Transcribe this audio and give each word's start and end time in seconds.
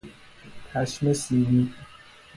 پشم 0.73 1.13
سیمی 1.13 1.73